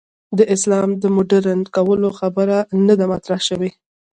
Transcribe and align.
د 0.37 0.39
اسلام 0.55 0.89
د 1.01 1.03
مډرن 1.15 1.59
کولو 1.75 2.09
خبره 2.19 2.57
نه 2.87 2.93
ده 2.99 3.05
مطرح 3.13 3.39
شوې. 3.49 3.71